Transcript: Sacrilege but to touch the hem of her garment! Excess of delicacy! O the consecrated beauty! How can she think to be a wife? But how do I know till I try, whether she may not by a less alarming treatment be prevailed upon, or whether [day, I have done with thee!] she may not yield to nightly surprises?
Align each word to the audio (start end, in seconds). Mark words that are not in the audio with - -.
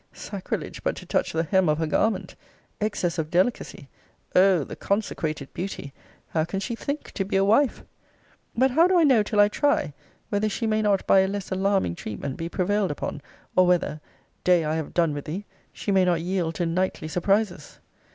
Sacrilege 0.13 0.81
but 0.83 0.95
to 0.95 1.05
touch 1.05 1.31
the 1.31 1.43
hem 1.43 1.69
of 1.69 1.77
her 1.77 1.85
garment! 1.85 2.33
Excess 2.79 3.19
of 3.19 3.29
delicacy! 3.29 3.87
O 4.35 4.63
the 4.63 4.75
consecrated 4.75 5.53
beauty! 5.53 5.93
How 6.29 6.43
can 6.43 6.59
she 6.59 6.73
think 6.73 7.11
to 7.11 7.23
be 7.23 7.35
a 7.35 7.45
wife? 7.45 7.83
But 8.57 8.71
how 8.71 8.87
do 8.87 8.97
I 8.97 9.03
know 9.03 9.21
till 9.21 9.39
I 9.39 9.47
try, 9.47 9.93
whether 10.29 10.49
she 10.49 10.65
may 10.65 10.81
not 10.81 11.05
by 11.05 11.19
a 11.19 11.27
less 11.27 11.51
alarming 11.51 11.93
treatment 11.93 12.35
be 12.35 12.49
prevailed 12.49 12.89
upon, 12.89 13.21
or 13.55 13.67
whether 13.67 14.01
[day, 14.43 14.65
I 14.65 14.73
have 14.73 14.95
done 14.95 15.13
with 15.13 15.25
thee!] 15.25 15.45
she 15.71 15.91
may 15.91 16.03
not 16.03 16.21
yield 16.21 16.55
to 16.55 16.65
nightly 16.65 17.07
surprises? 17.07 17.77